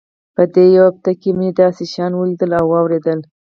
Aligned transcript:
په 0.35 0.43
دې 0.53 0.65
يوه 0.77 0.89
هفته 0.91 1.11
کښې 1.21 1.31
مې 1.37 1.49
داسې 1.61 1.83
شيان 1.91 2.13
وليدل 2.15 2.51
او 2.59 2.65
واورېدل. 2.71 3.19